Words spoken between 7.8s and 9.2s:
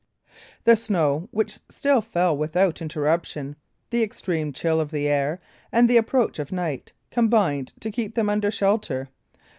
to keep them under shelter.